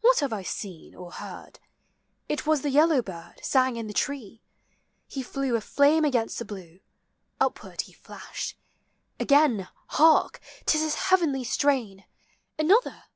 [0.00, 1.58] What have I seen or heard?
[2.28, 4.42] it was the yellow bird Sang in the tree:
[5.08, 6.78] he flew a flame against the blue;
[7.40, 8.56] Upward he flashed.
[9.18, 10.40] Again, hark!
[10.66, 12.04] 't is his heavenly strain,
[12.60, 13.06] Another